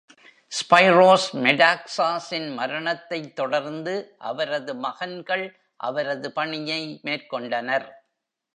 ஸ்பைரோஸ் 0.49 1.27
மெடாக்சாஸின் 1.31 2.53
மரணத்தைத் 2.53 3.35
தொடர்ந்து, 3.35 4.15
அவரது 4.17 4.75
மகன்கள் 4.75 5.55
அவரது 5.75 6.31
பணியை 6.31 6.99
மேற்கொண்டனர். 7.03 7.91